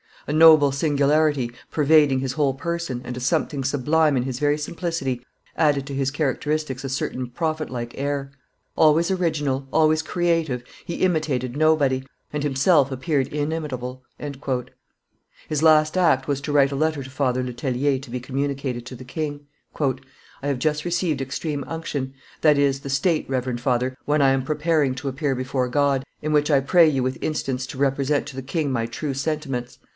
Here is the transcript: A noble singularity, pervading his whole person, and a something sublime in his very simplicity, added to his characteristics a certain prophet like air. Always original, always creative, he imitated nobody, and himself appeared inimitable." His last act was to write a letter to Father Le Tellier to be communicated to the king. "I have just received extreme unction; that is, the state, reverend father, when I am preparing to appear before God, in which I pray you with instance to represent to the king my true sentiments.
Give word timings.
A 0.27 0.33
noble 0.33 0.71
singularity, 0.71 1.51
pervading 1.71 2.19
his 2.19 2.33
whole 2.33 2.53
person, 2.53 3.01
and 3.03 3.17
a 3.17 3.19
something 3.19 3.63
sublime 3.63 4.15
in 4.15 4.23
his 4.23 4.39
very 4.39 4.57
simplicity, 4.57 5.21
added 5.55 5.85
to 5.87 5.93
his 5.95 6.09
characteristics 6.09 6.83
a 6.83 6.89
certain 6.89 7.27
prophet 7.29 7.69
like 7.69 7.93
air. 7.97 8.31
Always 8.75 9.11
original, 9.11 9.67
always 9.73 10.01
creative, 10.01 10.63
he 10.85 10.95
imitated 10.97 11.57
nobody, 11.57 12.03
and 12.33 12.43
himself 12.43 12.91
appeared 12.91 13.27
inimitable." 13.27 14.03
His 15.47 15.63
last 15.63 15.97
act 15.97 16.27
was 16.27 16.41
to 16.41 16.51
write 16.51 16.71
a 16.71 16.75
letter 16.75 17.03
to 17.03 17.09
Father 17.09 17.43
Le 17.43 17.53
Tellier 17.53 17.99
to 17.99 18.09
be 18.11 18.19
communicated 18.19 18.85
to 18.87 18.95
the 18.95 19.03
king. 19.03 19.41
"I 19.79 20.47
have 20.47 20.59
just 20.59 20.85
received 20.85 21.21
extreme 21.21 21.63
unction; 21.67 22.13
that 22.41 22.57
is, 22.57 22.79
the 22.81 22.89
state, 22.91 23.27
reverend 23.29 23.61
father, 23.61 23.95
when 24.05 24.21
I 24.21 24.29
am 24.31 24.43
preparing 24.43 24.95
to 24.95 25.09
appear 25.09 25.35
before 25.35 25.67
God, 25.67 26.05
in 26.23 26.31
which 26.31 26.49
I 26.49 26.59
pray 26.59 26.87
you 26.87 27.03
with 27.03 27.21
instance 27.21 27.65
to 27.67 27.77
represent 27.77 28.25
to 28.27 28.35
the 28.35 28.41
king 28.43 28.71
my 28.71 28.85
true 28.87 29.13
sentiments. 29.15 29.79